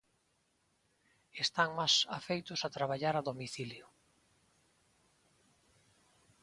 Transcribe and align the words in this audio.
Están 1.43 1.69
máis 1.79 1.95
afeitos 2.17 2.59
a 2.67 2.73
traballar 2.77 3.15
a 3.17 3.25
domicilio. 3.29 3.85